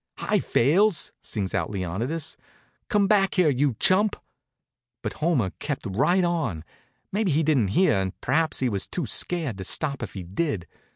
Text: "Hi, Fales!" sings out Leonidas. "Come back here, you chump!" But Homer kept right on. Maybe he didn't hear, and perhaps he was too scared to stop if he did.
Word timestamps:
"Hi, 0.17 0.39
Fales!" 0.39 1.11
sings 1.21 1.53
out 1.53 1.69
Leonidas. 1.69 2.35
"Come 2.89 3.05
back 3.05 3.35
here, 3.35 3.49
you 3.49 3.75
chump!" 3.79 4.15
But 5.03 5.13
Homer 5.21 5.51
kept 5.59 5.85
right 5.87 6.23
on. 6.23 6.63
Maybe 7.11 7.29
he 7.29 7.43
didn't 7.43 7.67
hear, 7.77 7.99
and 7.99 8.19
perhaps 8.19 8.61
he 8.61 8.67
was 8.67 8.87
too 8.87 9.05
scared 9.05 9.59
to 9.59 9.63
stop 9.63 10.01
if 10.01 10.13
he 10.15 10.23
did. 10.23 10.65